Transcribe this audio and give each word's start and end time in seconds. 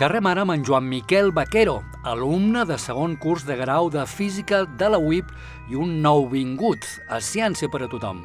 Xerrem 0.00 0.24
ara 0.30 0.46
amb 0.46 0.54
en 0.54 0.62
Joan 0.64 0.86
Miquel 0.88 1.26
Vaquero, 1.36 1.82
alumne 2.08 2.62
de 2.64 2.78
segon 2.80 3.18
curs 3.20 3.42
de 3.44 3.52
grau 3.60 3.90
de 3.92 4.06
Física 4.08 4.62
de 4.64 4.88
la 4.88 4.96
UIP 4.96 5.28
i 5.68 5.76
un 5.76 5.98
nou 6.00 6.24
vingut 6.30 6.86
a 7.12 7.18
Ciència 7.20 7.68
per 7.68 7.82
a 7.84 7.88
tothom, 7.92 8.22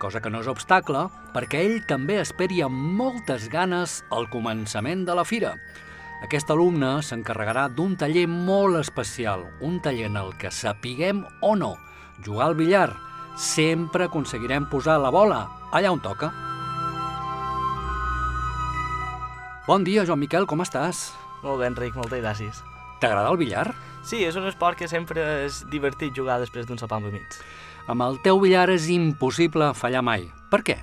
cosa 0.00 0.24
que 0.24 0.32
no 0.32 0.40
és 0.40 0.48
obstacle 0.48 1.04
perquè 1.34 1.60
ell 1.60 1.76
també 1.84 2.16
esperi 2.22 2.62
amb 2.64 2.96
moltes 2.96 3.50
ganes 3.52 3.98
el 4.16 4.30
començament 4.32 5.04
de 5.04 5.20
la 5.20 5.28
fira. 5.28 5.58
Aquest 6.24 6.56
alumne 6.56 7.02
s'encarregarà 7.04 7.68
d'un 7.68 7.98
taller 8.00 8.24
molt 8.24 8.80
especial, 8.80 9.44
un 9.60 9.76
taller 9.84 10.08
en 10.08 10.16
el 10.24 10.32
que 10.40 10.48
sapiguem 10.48 11.26
o 11.44 11.52
no 11.52 11.74
jugar 12.24 12.48
al 12.48 12.56
billar, 12.56 12.94
sempre 13.36 14.08
aconseguirem 14.08 14.72
posar 14.72 14.96
la 15.04 15.12
bola 15.12 15.50
allà 15.68 15.92
on 15.92 16.00
toca. 16.00 16.32
Bon 19.70 19.84
dia, 19.84 20.02
Joan 20.02 20.18
Miquel, 20.18 20.48
com 20.50 20.64
estàs? 20.64 21.12
Molt 21.44 21.60
bé, 21.60 21.68
Enric, 21.70 21.92
moltes 21.94 22.18
gràcies. 22.18 22.56
T'agrada 22.98 23.28
el 23.30 23.36
billar? 23.38 23.68
Sí, 24.02 24.18
és 24.26 24.34
un 24.34 24.48
esport 24.48 24.74
que 24.74 24.88
sempre 24.90 25.22
és 25.44 25.60
divertit 25.70 26.10
jugar 26.16 26.40
després 26.42 26.66
d'un 26.66 26.80
sopar 26.80 26.98
amb 26.98 27.12
amics. 27.12 27.38
Amb 27.86 28.02
el 28.02 28.18
teu 28.24 28.42
billar 28.42 28.64
és 28.74 28.88
impossible 28.90 29.70
fallar 29.78 30.02
mai. 30.02 30.26
Per 30.50 30.58
què? 30.66 30.76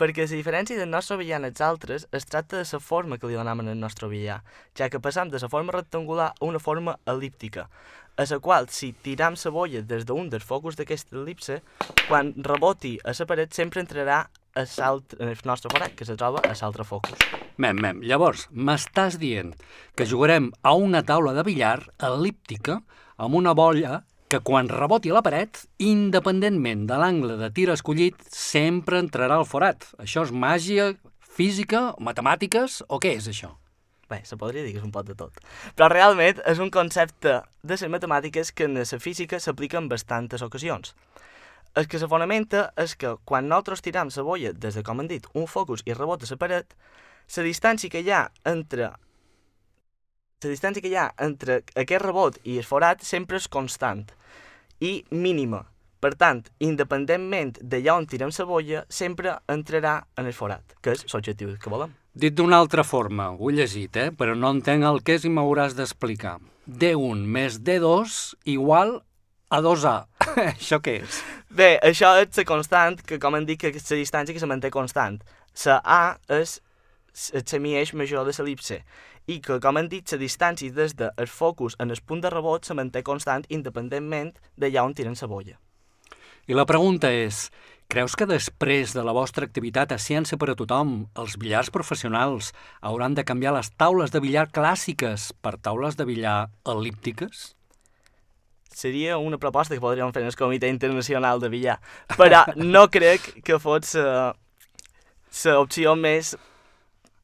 Perquè, 0.00 0.24
a 0.24 0.32
diferència 0.32 0.80
del 0.80 0.88
nostre 0.88 1.20
billar 1.20 1.42
en 1.42 1.50
els 1.50 1.60
altres, 1.60 2.08
es 2.16 2.24
tracta 2.24 2.56
de 2.56 2.64
la 2.64 2.80
forma 2.80 3.20
que 3.20 3.28
li 3.28 3.36
donem 3.36 3.60
al 3.60 3.76
nostre 3.76 4.08
billar, 4.08 4.40
ja 4.72 4.88
que 4.88 5.04
passam 5.04 5.28
de 5.28 5.44
la 5.44 5.52
forma 5.52 5.76
rectangular 5.76 6.32
a 6.32 6.48
una 6.48 6.58
forma 6.58 6.96
elíptica, 7.04 7.68
a 8.16 8.24
la 8.30 8.38
qual, 8.40 8.70
si 8.72 8.94
tiram 8.94 9.36
la 9.44 9.50
bolla 9.52 9.84
des 9.84 10.08
d'un 10.08 10.32
dels 10.32 10.48
focus 10.48 10.80
d'aquesta 10.80 11.20
elipse, 11.20 11.60
quan 12.08 12.32
reboti 12.48 12.96
a 13.04 13.12
la 13.12 13.26
paret 13.28 13.52
sempre 13.52 13.84
entrarà 13.84 14.24
a 14.54 14.64
el 14.64 15.36
nostre 15.44 15.70
forat, 15.72 15.94
que 15.96 16.04
se 16.04 16.16
troba 16.16 16.42
a 16.44 16.52
l'altre 16.52 16.84
focus. 16.84 17.18
Mem, 17.56 17.78
mem, 17.80 18.00
llavors, 18.04 18.48
m'estàs 18.52 19.18
dient 19.20 19.52
que 19.96 20.08
jugarem 20.08 20.50
a 20.62 20.74
una 20.74 21.02
taula 21.02 21.34
de 21.36 21.44
billar 21.46 21.78
el·líptica 22.00 22.80
amb 23.16 23.36
una 23.38 23.54
bolla 23.54 24.02
que 24.32 24.40
quan 24.40 24.70
reboti 24.72 25.10
a 25.12 25.18
la 25.18 25.24
paret, 25.24 25.66
independentment 25.76 26.86
de 26.88 26.96
l'angle 26.96 27.36
de 27.36 27.50
tir 27.52 27.68
escollit, 27.68 28.16
sempre 28.32 29.00
entrarà 29.02 29.36
al 29.36 29.44
forat. 29.44 29.84
Això 30.00 30.24
és 30.24 30.32
màgia, 30.32 30.94
física, 31.20 31.90
matemàtiques 32.00 32.80
o 32.88 33.00
què 33.02 33.18
és 33.18 33.28
això? 33.28 33.52
Bé, 34.08 34.22
se 34.28 34.36
podria 34.40 34.64
dir 34.64 34.72
que 34.74 34.80
és 34.80 34.84
un 34.84 34.92
pot 34.92 35.06
de 35.08 35.16
tot. 35.16 35.36
Però 35.76 35.88
realment 35.92 36.40
és 36.48 36.60
un 36.60 36.72
concepte 36.72 37.38
de 37.62 37.76
les 37.76 37.84
matemàtiques 37.92 38.52
que 38.56 38.68
en 38.68 38.80
la 38.80 39.00
física 39.00 39.40
s'aplica 39.40 39.80
en 39.80 39.88
bastantes 39.92 40.44
ocasions. 40.44 40.92
El 41.74 41.88
que 41.88 41.98
se 41.98 42.08
fonamenta 42.08 42.66
és 42.76 42.92
que 43.00 43.14
quan 43.24 43.48
nosaltres 43.48 43.80
tiram 43.80 44.10
la 44.12 44.24
bolla 44.26 44.52
des 44.52 44.76
de, 44.76 44.82
com 44.84 45.00
hem 45.00 45.08
dit, 45.08 45.26
un 45.34 45.46
focus 45.48 45.82
i 45.88 45.94
rebota 45.96 46.28
la 46.28 46.36
paret, 46.36 46.74
la 47.36 47.44
distància 47.46 47.88
que 47.88 48.02
hi 48.04 48.10
ha 48.12 48.26
entre 48.44 48.92
la 50.42 50.50
distància 50.50 50.82
que 50.82 50.90
hi 50.90 50.96
ha 50.98 51.12
entre 51.22 51.62
aquest 51.78 52.02
rebot 52.02 52.38
i 52.44 52.58
el 52.58 52.66
forat 52.66 53.04
sempre 53.06 53.38
és 53.38 53.48
constant 53.48 54.04
i 54.80 54.98
mínima. 55.10 55.62
Per 56.02 56.16
tant, 56.18 56.40
independentment 56.58 57.54
d'allà 57.62 57.94
on 57.94 58.08
tirem 58.10 58.32
la 58.34 58.44
bolla, 58.44 58.84
sempre 58.90 59.36
entrarà 59.46 60.00
en 60.18 60.26
el 60.26 60.34
forat, 60.34 60.74
que 60.82 60.96
és 60.96 61.06
l'objectiu 61.12 61.54
que 61.62 61.70
volem. 61.70 61.92
Dit 62.12 62.34
d'una 62.34 62.58
altra 62.58 62.82
forma, 62.82 63.30
ho 63.30 63.50
he 63.50 63.54
llegit, 63.54 63.96
eh? 63.96 64.10
però 64.10 64.34
no 64.34 64.50
entenc 64.50 64.84
el 64.84 65.00
que 65.06 65.14
és 65.14 65.24
i 65.24 65.30
m'hauràs 65.30 65.78
d'explicar. 65.78 66.40
D1 66.66 67.22
més 67.36 67.60
D2 67.62 68.18
igual 68.50 68.98
a 69.48 69.60
2A. 69.62 69.94
això 70.52 70.80
què 70.82 70.98
és? 71.02 71.22
Bé, 71.52 71.76
això 71.84 72.14
és 72.20 72.36
la 72.38 72.44
constant, 72.48 72.98
que 73.06 73.18
com 73.22 73.36
hem 73.36 73.46
dit, 73.48 73.60
que 73.60 73.72
és 73.72 73.90
la 73.90 74.00
distància 74.00 74.34
que 74.34 74.42
se 74.42 74.50
manté 74.50 74.70
constant. 74.70 75.20
La 75.66 75.80
A 75.84 76.02
és 76.32 76.60
el 77.36 77.44
semieix 77.44 77.92
major 77.92 78.24
de 78.24 78.32
l'elipse 78.38 78.80
i 79.30 79.38
que, 79.40 79.58
com 79.62 79.78
hem 79.78 79.88
dit, 79.90 80.06
la 80.12 80.18
distància 80.18 80.72
des 80.74 80.96
del 80.98 81.28
focus 81.28 81.76
en 81.78 81.90
el 81.94 82.00
punt 82.06 82.22
de 82.22 82.30
rebot 82.32 82.64
se 82.64 82.74
manté 82.74 83.02
constant 83.06 83.44
independentment 83.48 84.32
d'allà 84.56 84.86
on 84.86 84.94
tiren 84.94 85.18
la 85.20 85.28
bolla. 85.28 85.58
I 86.50 86.56
la 86.58 86.66
pregunta 86.66 87.12
és, 87.14 87.50
creus 87.86 88.16
que 88.18 88.26
després 88.26 88.96
de 88.96 89.04
la 89.06 89.14
vostra 89.14 89.46
activitat 89.46 89.92
a 89.92 90.00
Ciència 90.00 90.38
per 90.38 90.50
a 90.50 90.56
tothom, 90.58 91.06
els 91.14 91.36
billars 91.38 91.70
professionals 91.70 92.50
hauran 92.80 93.14
de 93.14 93.24
canviar 93.24 93.54
les 93.54 93.70
taules 93.78 94.10
de 94.10 94.20
billar 94.24 94.48
clàssiques 94.50 95.30
per 95.40 95.54
taules 95.62 95.94
de 96.00 96.08
billar 96.08 96.50
el·líptiques? 96.66 97.52
Seria 98.74 99.18
una 99.18 99.38
proposta 99.38 99.74
que 99.74 99.82
podríem 99.82 100.12
fer 100.12 100.22
en 100.22 100.30
el 100.30 100.36
Comitè 100.36 100.70
Internacional 100.70 101.40
de 101.40 101.50
Billar, 101.52 101.78
però 102.16 102.44
no 102.56 102.88
crec 102.90 103.42
que 103.44 103.58
fos 103.62 103.96
l'opció 105.44 105.96
més 105.96 106.36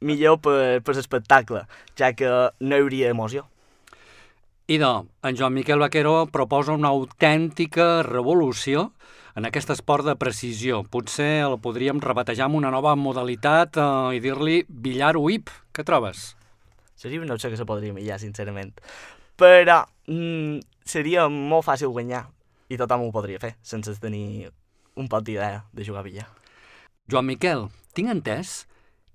millor 0.00 0.40
per, 0.44 0.80
per 0.84 0.96
l'espectacle, 0.96 1.66
ja 1.98 2.12
que 2.16 2.30
no 2.60 2.76
hi 2.76 2.84
hauria 2.84 3.12
emoció. 3.14 3.46
Idò, 4.66 5.04
en 5.22 5.36
Joan 5.38 5.54
Miquel 5.54 5.78
Vaquero 5.78 6.26
proposa 6.26 6.74
una 6.74 6.90
autèntica 6.90 8.02
revolució 8.02 8.90
en 9.36 9.46
aquest 9.46 9.70
esport 9.70 10.02
de 10.08 10.16
precisió. 10.18 10.80
Potser 10.90 11.44
el 11.44 11.58
podríem 11.62 12.00
rebatejar 12.02 12.48
amb 12.48 12.58
una 12.58 12.72
nova 12.74 12.96
modalitat 12.98 13.78
eh, 13.78 14.16
i 14.16 14.22
dir-li 14.24 14.64
billar 14.66 15.14
UIP. 15.20 15.52
Què 15.70 15.84
trobes? 15.86 16.32
Seria 16.96 17.20
una 17.22 17.36
opció 17.36 17.52
que 17.52 17.60
se 17.60 17.68
podria 17.68 17.94
millar, 17.94 18.18
sincerament. 18.18 18.72
Però 19.38 19.82
mm, 20.08 20.58
seria 20.86 21.26
molt 21.28 21.66
fàcil 21.66 21.92
guanyar 21.92 22.26
i 22.70 22.78
tothom 22.78 23.06
ho 23.06 23.12
podria 23.14 23.42
fer, 23.42 23.54
sense 23.62 23.92
tenir 24.02 24.50
un 24.96 25.10
pot 25.10 25.26
d'idea 25.26 25.66
de 25.72 25.84
jugar 25.84 26.02
a 26.02 26.06
billar. 26.06 26.26
Joan 27.10 27.28
Miquel, 27.28 27.68
tinc 27.94 28.10
entès 28.10 28.64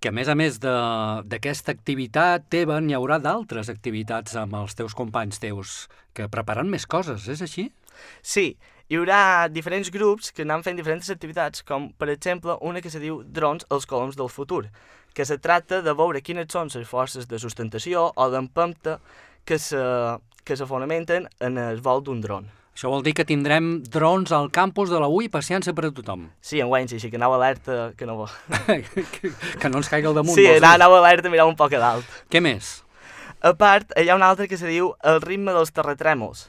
que 0.02 0.10
a 0.10 0.16
més 0.16 0.30
a 0.32 0.36
més 0.38 0.58
d'aquesta 0.62 1.74
activitat 1.76 2.48
teva 2.50 2.80
n'hi 2.82 2.96
haurà 2.98 3.20
d'altres 3.22 3.70
activitats 3.70 4.38
amb 4.40 4.56
els 4.58 4.74
teus 4.78 4.96
companys 4.98 5.42
teus 5.42 5.86
que 6.18 6.30
preparen 6.32 6.70
més 6.72 6.88
coses, 6.90 7.28
és 7.30 7.44
així? 7.46 7.68
Sí, 8.26 8.56
hi 8.90 8.98
haurà 8.98 9.48
diferents 9.52 9.92
grups 9.94 10.32
que 10.34 10.42
anem 10.48 10.64
fent 10.66 10.80
diferents 10.80 11.12
activitats, 11.14 11.62
com 11.68 11.92
per 11.94 12.10
exemple 12.10 12.58
una 12.66 12.82
que 12.82 12.90
se 12.90 13.00
diu 13.04 13.22
Drons 13.24 13.68
els 13.70 13.86
coloms 13.86 14.18
del 14.18 14.32
futur, 14.34 14.66
que 15.14 15.28
se 15.28 15.38
tracta 15.38 15.84
de 15.86 15.94
veure 15.94 16.24
quines 16.26 16.50
són 16.50 16.72
les 16.74 16.88
forces 16.88 17.28
de 17.28 17.40
sustentació 17.40 18.10
o 18.16 18.30
d'empempte 18.34 18.98
que 19.46 19.60
se, 19.60 19.80
que 20.44 20.58
se 20.58 20.66
fonamenten 20.66 21.28
en 21.40 21.58
el 21.62 21.82
vol 21.82 22.04
d'un 22.06 22.22
dron. 22.22 22.50
Això 22.72 22.90
vol 22.90 23.04
dir 23.04 23.12
que 23.14 23.26
tindrem 23.28 23.82
drons 23.84 24.32
al 24.32 24.48
campus 24.50 24.90
de 24.90 25.00
la 25.02 25.10
UI 25.12 25.28
per 25.30 25.42
ciència 25.44 25.74
per 25.76 25.90
a 25.90 25.92
tothom. 25.92 26.30
Sí, 26.40 26.62
en 26.64 26.70
guany, 26.72 26.88
sí, 26.88 27.02
sí, 27.04 27.12
que 27.12 27.20
anava 27.20 27.36
alerta, 27.36 27.92
que 27.98 28.08
no... 28.08 28.24
que, 28.68 29.34
que 29.62 29.70
no 29.70 29.82
ens 29.82 29.92
caigui 29.92 30.08
al 30.08 30.16
damunt. 30.16 30.38
Sí, 30.40 30.48
anava 30.48 31.02
alerta 31.02 31.30
mirar 31.30 31.50
un 31.50 31.60
poc 31.60 31.76
a 31.76 31.84
dalt. 31.84 32.16
Què 32.32 32.42
més? 32.42 32.80
A 33.44 33.52
part, 33.58 33.92
hi 34.00 34.08
ha 34.10 34.16
un 34.16 34.24
altre 34.24 34.48
que 34.48 34.58
se 34.58 34.70
diu 34.70 34.94
el 35.04 35.20
ritme 35.22 35.54
dels 35.54 35.74
terratrèmols, 35.76 36.48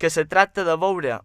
que 0.00 0.08
se 0.10 0.24
tracta 0.30 0.64
de 0.64 0.76
veure 0.80 1.20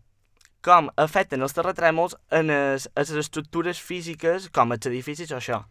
com 0.64 0.90
afecten 1.00 1.44
els 1.44 1.56
terratrèmols 1.56 2.16
en 2.32 2.52
les, 2.52 2.88
les 2.98 3.18
estructures 3.24 3.80
físiques, 3.80 4.50
com 4.52 4.76
els 4.76 4.88
edificis 4.90 5.32
o 5.32 5.40
això 5.40 5.64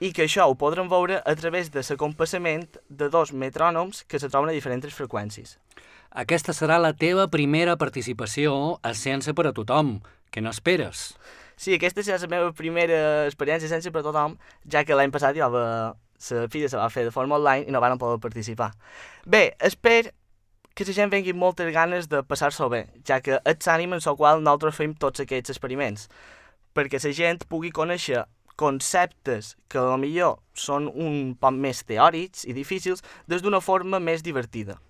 i 0.00 0.12
que 0.12 0.26
això 0.26 0.44
ho 0.48 0.56
podrem 0.58 0.88
veure 0.92 1.20
a 1.24 1.34
través 1.38 1.70
de 1.72 1.80
l'acompassament 1.80 2.76
de 2.88 3.08
dos 3.08 3.32
metrònoms 3.32 4.04
que 4.04 4.20
se 4.20 4.28
troben 4.28 4.50
a 4.50 4.56
diferents 4.56 4.94
freqüències. 4.94 5.56
Aquesta 6.16 6.52
serà 6.52 6.78
la 6.80 6.92
teva 6.92 7.28
primera 7.28 7.76
participació 7.76 8.78
a 8.82 8.92
Ciència 8.94 9.34
per 9.34 9.48
a 9.48 9.52
tothom. 9.56 10.00
Què 10.32 10.40
n'esperes? 10.40 11.14
Sí, 11.56 11.72
aquesta 11.74 12.04
serà 12.04 12.20
la 12.20 12.28
meva 12.28 12.52
primera 12.52 13.24
experiència 13.26 13.68
a 13.68 13.72
Ciència 13.74 13.92
per 13.92 14.02
a 14.02 14.06
tothom, 14.06 14.36
ja 14.68 14.84
que 14.84 14.96
l'any 14.96 15.12
passat 15.12 15.36
ja 15.36 15.48
va, 15.48 15.96
la 16.30 16.46
filla 16.52 16.68
se 16.68 16.76
va 16.76 16.90
fer 16.92 17.06
de 17.06 17.14
forma 17.14 17.38
online 17.40 17.64
i 17.64 17.72
no 17.72 17.80
van 17.80 17.96
poder 17.98 18.20
participar. 18.20 18.72
Bé, 19.24 19.56
espero 19.60 20.12
que 20.76 20.84
la 20.84 20.92
gent 20.92 21.12
vengui 21.12 21.32
moltes 21.32 21.72
ganes 21.72 22.08
de 22.12 22.20
passar-s'ho 22.22 22.68
bé, 22.68 22.84
ja 23.08 23.22
que 23.24 23.40
ets 23.48 23.68
ànim 23.72 23.96
en 23.96 24.02
el 24.04 24.16
qual 24.16 24.42
nosaltres 24.44 24.76
fem 24.76 24.92
tots 24.92 25.24
aquests 25.24 25.54
experiments, 25.54 26.10
perquè 26.76 27.00
la 27.00 27.12
gent 27.16 27.46
pugui 27.48 27.72
conèixer 27.72 28.26
conceptes 28.56 29.54
que 29.68 29.82
millor 30.00 30.40
són 30.56 30.88
un 30.88 31.36
poc 31.40 31.54
més 31.60 31.84
teòrics 31.84 32.46
i 32.48 32.56
difícils 32.56 33.04
des 33.28 33.44
d'una 33.44 33.60
forma 33.60 34.00
més 34.00 34.24
divertida. 34.24 34.80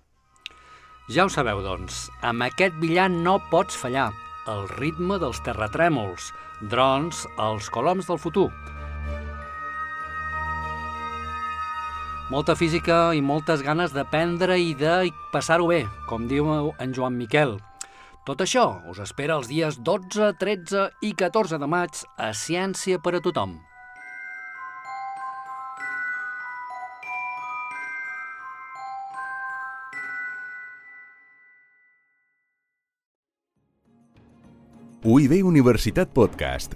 Ja 1.07 1.23
ho 1.23 1.29
sabeu, 1.31 1.61
doncs, 1.63 2.07
amb 2.19 2.43
aquest 2.43 2.75
billar 2.81 3.07
no 3.11 3.37
pots 3.51 3.75
fallar. 3.79 4.09
El 4.47 4.67
ritme 4.79 5.19
dels 5.19 5.39
terratrèmols, 5.43 6.31
drons, 6.71 7.25
els 7.39 7.69
coloms 7.71 8.07
del 8.07 8.19
futur. 8.19 8.49
Molta 12.27 12.57
física 12.59 13.13
i 13.15 13.21
moltes 13.23 13.63
ganes 13.63 13.95
d'aprendre 13.95 14.57
i 14.59 14.73
de 14.75 15.07
passar-ho 15.31 15.69
bé, 15.71 15.85
com 16.07 16.27
diu 16.27 16.51
en 16.51 16.95
Joan 16.95 17.15
Miquel. 17.15 17.55
Tot 18.27 18.41
això 18.43 18.63
us 18.91 18.97
espera 18.99 19.37
els 19.39 19.47
dies 19.47 19.77
12, 19.87 20.33
13 20.41 20.81
i 21.07 21.13
14 21.15 21.61
de 21.61 21.67
maig 21.71 22.01
a 22.19 22.33
Ciència 22.35 22.99
per 22.99 23.15
a 23.15 23.21
tothom. 23.23 23.55
UIB 35.07 35.39
Universitat 35.47 36.11
Podcast, 36.11 36.75